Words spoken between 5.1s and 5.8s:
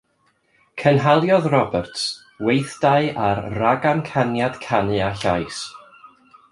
a llais.